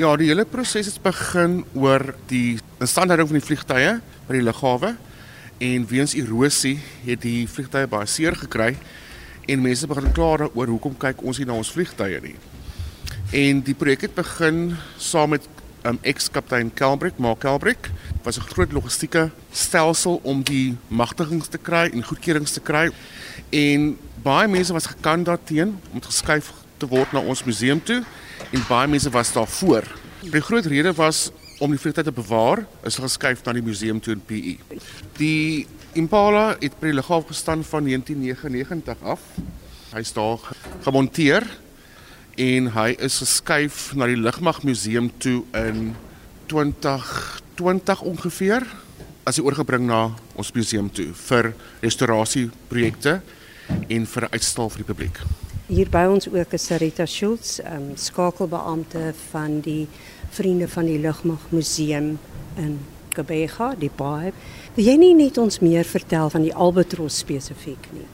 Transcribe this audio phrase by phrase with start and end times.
[0.00, 3.90] Ja, die hele proses het begin oor die instandhouding van die vliegtye
[4.24, 4.94] by die lughawe
[5.66, 8.70] en weens erosie het die vliegtye baie seer gekry
[9.52, 12.32] en mense begin kla daaroor hoekom kyk ons nie na ons vliegtye nie.
[13.36, 14.62] En die projek het begin
[14.96, 15.44] saam met
[15.84, 17.92] um, ex-kaptein Kelbrick, Mark Kelbrick,
[18.24, 22.88] was 'n groot logistieke stelsel om die magtigings te kry en goedkeurings te kry.
[23.50, 26.48] En baie mense was gekant daarteen om geskuif
[26.78, 28.00] te word na ons museum toe
[28.50, 29.86] en baie mense was daarvoor.
[30.22, 31.30] Die groot rede was
[31.62, 34.80] om die vliegtuig te bewaar, is geskuif na die museum toe in PE.
[35.18, 35.66] Die
[35.98, 39.20] Impala het by die lughawe gestaan van 1999 af.
[39.92, 40.40] Hy's daar
[40.86, 41.46] gemonteer
[42.40, 45.92] en hy is geskuif na die Lugmagmuseum toe in
[46.48, 48.66] 2020 ongeveer
[49.28, 51.52] as hy oorgebring na ons museum toe vir
[51.84, 53.20] restaurasieprojekte
[53.92, 55.22] en vir uitstal vir die publiek.
[55.70, 59.86] Hier by ons ook is Sarita Schultz, um, skakelbeampte van die
[60.34, 62.16] Vriende van die Lugmagmuseum
[62.58, 62.72] in
[63.12, 64.32] Gqeberha, die baie.
[64.74, 68.08] Wil jy nie net ons meer vertel van die Albatros spesifiek nie?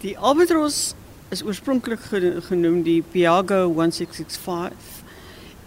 [0.00, 0.94] Die Albatros
[1.34, 2.00] is oorspronklik
[2.48, 5.02] genoem die Piago 1665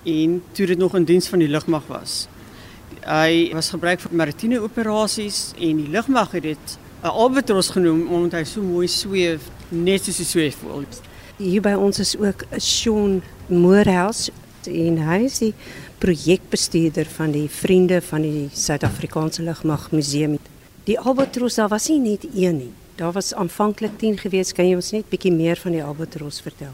[0.09, 2.23] en toe dit nog in diens van die lugmag was.
[3.05, 8.39] Hy was gebruik vir maritieme operasies en die lugmag het dit 'n albatros genoem omdat
[8.39, 10.85] hy so mooi sweef, net soos 'n sweefvoël.
[11.37, 14.31] Hier by ons is ook Sean Moorhouse
[14.65, 15.51] en hy is die
[16.01, 20.39] projekbestuurder van die Vriende van die Suid-Afrikaanse Lugmag Museum.
[20.89, 22.73] Die albatros daar was nie net een nie.
[22.97, 24.55] Daar was aanvanklik 10 gewees.
[24.57, 26.73] Kan jy ons net bietjie meer van die albatros vertel?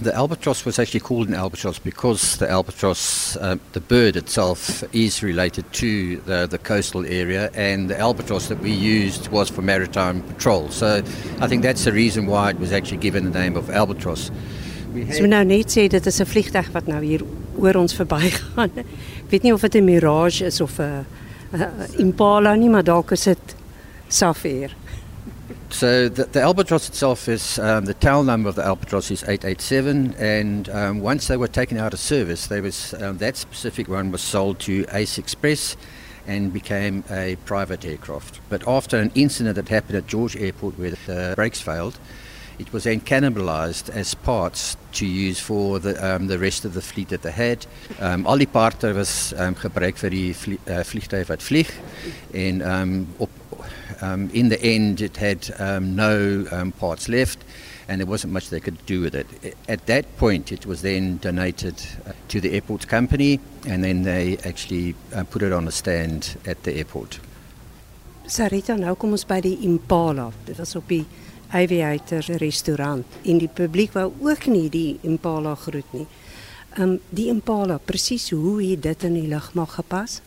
[0.00, 5.22] The albatross was actually called an albatross because the albatross, uh, the bird itself, is
[5.24, 10.22] related to the, the coastal area, and the albatross that we used was for maritime
[10.22, 10.68] patrol.
[10.68, 11.02] So
[11.40, 14.30] I think that's the reason why it was actually given the name of albatross.
[14.94, 15.16] We had...
[15.16, 17.22] So nou net sê dit is 'n vliegtuig wat nou hier
[17.58, 18.70] oor ons verbygaan.
[18.78, 21.04] Ek weet nie of dit 'n Mirage is of 'n
[21.98, 23.54] Impala nie, maar dalk is dit
[24.08, 24.74] Safair.
[25.70, 30.14] So the, the albatross itself is um, the tail number of the albatross is 887,
[30.14, 34.10] and um, once they were taken out of service, they was um, that specific one
[34.10, 35.76] was sold to Ace Express
[36.26, 38.40] and became a private aircraft.
[38.48, 41.98] But after an incident that happened at George Airport where the brakes failed,
[42.58, 46.82] it was then cannibalized as parts to use for the um, the rest of the
[46.82, 47.66] fleet that they had.
[48.00, 51.70] Um, al die parte was um, gebruik vir die vlie, uh, vliegtuig wat vlieg
[52.34, 53.30] en um, op
[54.00, 57.38] um, in the end, it had um, no um, parts left,
[57.88, 59.26] and there wasn't much they could do with it.
[59.68, 61.74] At that point, it was then donated
[62.06, 66.36] uh, to the airport company, and then they actually uh, put it on a stand
[66.46, 67.20] at the airport.
[68.28, 70.28] Sarita, nou kom ons by die Impala.
[70.44, 71.06] Dit was op die
[71.48, 76.04] Aviator restaurant en die publiek wou ook nie die Impala groet nie.
[76.76, 80.20] Um die Impala, presies hoe het dit in die lugmag gepas?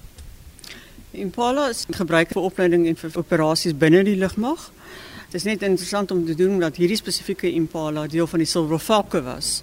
[1.12, 4.70] Impala is gebruik vir opleiding en vir operasies binne die lugmag.
[5.32, 8.80] Dit is net interessant om te doen dat hierdie spesifieke Impala deel van die Silver
[8.80, 9.62] Falcon was.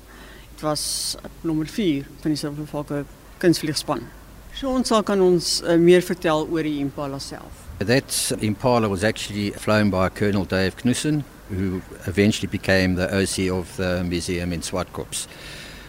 [0.52, 3.06] Dit was nommer 4 van die Silver Falcon
[3.40, 4.04] kunstvliegspan.
[4.52, 7.64] So ons sal kan ons uh, meer vertel oor die Impala self.
[7.78, 13.76] That Impala was actually flown by Colonel Dave Knudsen who eventually became the OC of
[13.76, 15.26] the museum in Swartkops.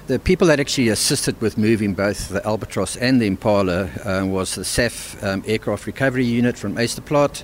[0.10, 4.56] The people that actually assisted with moving both the Albatross and the Impala uh, was
[4.56, 7.44] the SAF um, Aircraft Recovery Unit from Easterplot,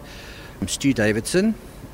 [0.65, 1.53] Stu Davidson,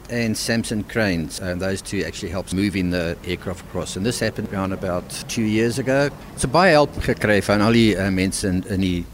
[0.09, 1.41] and Samson Cranes.
[1.41, 3.97] Uh, those two actually helped moving the aircraft across.
[3.97, 6.09] And this happened around about two years ago.
[6.37, 9.05] So baie help gekry van al die uh, in, die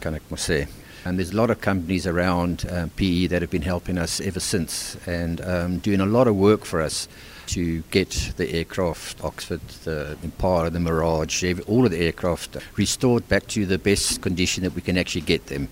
[0.00, 0.68] kan ek maar sê.
[1.06, 4.38] And there's a lot of companies around uh, PE that have been helping us ever
[4.38, 7.08] since and um, doing a lot of work for us
[7.46, 13.46] to get the aircraft, Oxford, the Impala, the Mirage, all of the aircraft restored back
[13.48, 15.68] to the best condition that we can actually get them.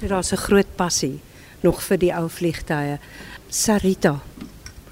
[0.00, 1.20] So daar's 'n groot passie
[1.60, 2.98] nog vir die ou vliegtye.
[3.48, 4.20] Sarita,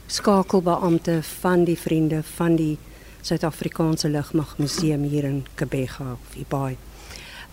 [0.06, 2.78] skakelbeampte van die vriende van die
[3.22, 6.76] Suid-Afrikaanse Lugmag Museum hier in Kebega of Ibai.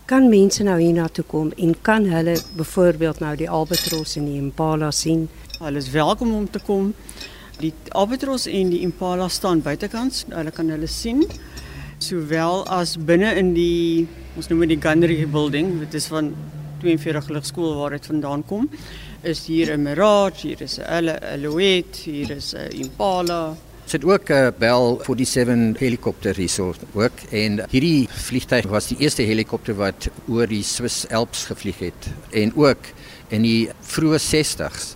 [0.08, 4.92] Kan mense nou hiernatoe kom en kan hulle byvoorbeeld nou die Albatros en die Impala
[4.92, 5.26] sien?
[5.60, 6.94] Hulle is welkom om te kom.
[7.58, 10.26] Die Albatros en die Impala staan buitekant.
[10.30, 11.24] Hulle kan hulle sien.
[11.98, 14.06] Sowel as binne in die
[14.38, 16.30] ons noem dit die Gunnery building, dit is van
[16.84, 18.70] 42 lugskool waar dit vandaan kom.
[19.26, 23.58] Is hier 'n Mirage, hier is 'n Alouette, hier is 'n Impala.
[23.86, 29.24] Sit ook 'n uh, Bell 47 helikopter hierso ook en hierdie vliegtuig was die eerste
[29.24, 32.94] helikopter wat oor die Swiss Alps gevlieg het en ook
[33.30, 34.96] in die vroeë 60s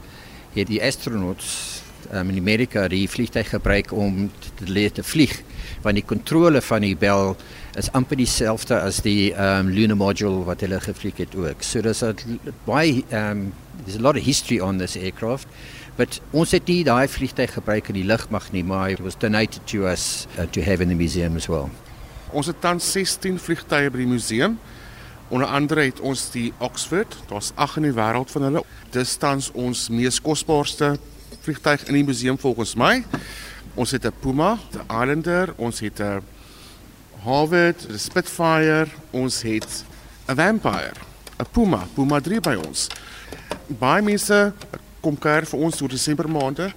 [0.53, 1.81] het die astronauts
[2.11, 5.41] um, in Amerika die vliegtuig gebruik om te leer te vlieg.
[5.81, 7.35] Want die kontrole van die bel
[7.79, 11.63] is amper dieselfde as die um, lunar module wat hulle gevlieg het ook.
[11.63, 12.13] So there's a
[12.65, 13.51] why um,
[13.85, 15.47] there's a lot of history on this aircraft.
[15.95, 19.65] But ons het nie daai vliegtuig gebruik in die lugmag nie, maar it was donated
[19.67, 21.69] to us uh, to have in the museum as well.
[22.31, 24.59] Ons het tans 16 vliegtye by die museum.
[25.31, 28.63] Onder andere het ons die Oxford, daar's 8 in die wêreld van hulle.
[28.91, 30.97] Dis tans ons mees kosbaarste
[31.39, 33.03] vliegtuig in die museum volgens my.
[33.75, 36.21] Ons het 'n Puma, 'n Islander, ons het 'n
[37.23, 39.83] Harvard, 'n Spitfire, ons het
[40.27, 40.93] 'n Vampire,
[41.39, 42.87] 'n Puma, Puma 3 by ons.
[43.67, 44.53] Baie mense
[45.01, 46.73] kom kuier vir ons oor Desember maande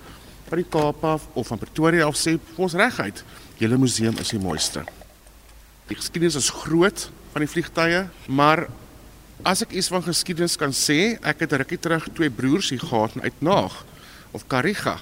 [0.51, 3.25] by die Kaap af of van Pretoria af sê ons reguit,
[3.59, 4.85] julle museum is die mooiste.
[5.87, 8.69] Die geskiedenis is groot van die vliegtye, maar
[9.43, 13.17] as ek iets van geskiedenis kan sê, ek het rukkie terug twee broers hier gehad
[13.17, 13.85] in Uitnaag
[14.35, 14.99] of Kariga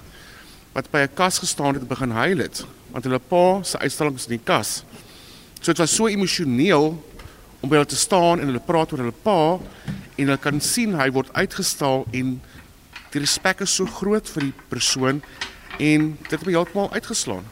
[0.72, 4.16] wat by 'n kas gestaan het en begin huil het want hulle pa se uitstalling
[4.16, 4.84] is in die kas.
[5.60, 7.02] So dit was so emosioneel
[7.60, 9.58] om by hulle te staan en hulle praat oor hulle pa
[10.16, 12.40] en hulle kan sien hy word uitgestal en
[13.12, 15.22] die respek is so groot vir die persoon
[15.78, 17.44] en dit het my heeltemal uitgeslaan.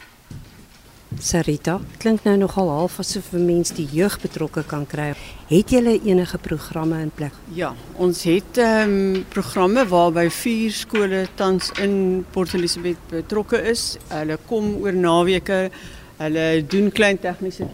[1.19, 5.13] Sarita, klink nou nogal half asof 'n mens die jeug betrokke kan kry.
[5.47, 7.33] Het julle enige programme in plek?
[7.53, 13.97] Ja, ons het ehm um, programme waarby vier skole tans in Port Elizabeth betrokke is.
[14.07, 15.69] Hulle kom oor naweke.
[16.17, 17.67] Hulle doen klein tegniese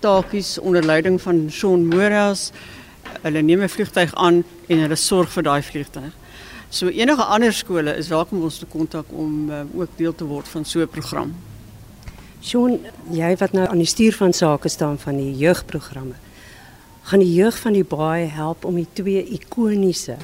[0.00, 2.50] taakies onder leiding van Shaun Moras.
[3.22, 6.12] Hulle neem 'n vliegtyg aan en hulle sorg vir daai vliegtyg.
[6.68, 10.48] So enige ander skole is welkom ons te kontak om uh, ook deel te word
[10.48, 11.34] van so 'n program.
[12.42, 12.80] Sean,
[13.14, 16.16] jy wat nou aan die stuur van sake staan van die jeugprogramme.
[17.06, 20.16] Gaan die jeug van die baai help om die twee ikoniese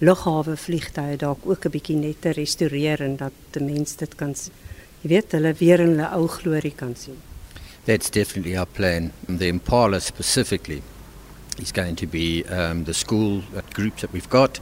[0.00, 4.34] lughawe vliegtye dalk ook 'n bietjie net te restoreer en dat die mense dit kan
[5.02, 7.20] jy weet hulle weer in hulle ou glorie kan sien.
[7.84, 9.12] That's definitely our plan.
[9.28, 10.82] The Impala specifically
[11.58, 13.42] is going to be um, the school
[13.72, 14.60] groups that we've got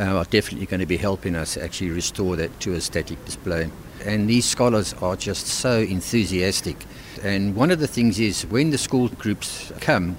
[0.00, 3.70] uh, are definitely going to be helping us actually restore that to a static display.
[4.04, 6.86] And these scholars are just so enthusiastic.
[7.22, 10.16] And one of the things is when the school groups come,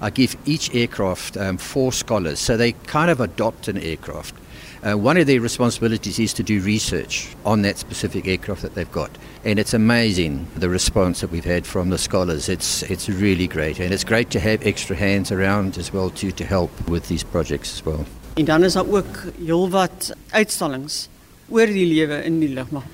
[0.00, 4.34] I give each aircraft um, four scholars, so they kind of adopt an aircraft.
[4.82, 8.90] Uh, one of their responsibilities is to do research on that specific aircraft that they've
[8.90, 9.10] got.
[9.44, 12.48] And it's amazing the response that we've had from the scholars.
[12.48, 13.78] It's, it's really great.
[13.78, 17.22] And it's great to have extra hands around as well too, to help with these
[17.22, 18.06] projects as well.
[18.40, 21.08] En dan is daar ook heelwat uitstallings
[21.48, 22.86] oor die lewe in die lugmag.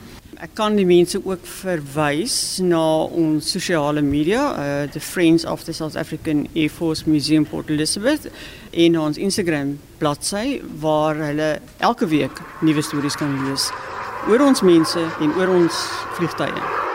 [0.43, 5.73] Ek kan die mense ook verwys na ons sosiale media, uh the Friends of the
[5.73, 8.27] South African Air Force Museum Port Elizabeth
[8.73, 13.71] en ons Instagram bladsy waar hulle elke week nuwe stories kan lees
[14.27, 15.87] oor ons mense en oor ons
[16.19, 16.86] vliegtye.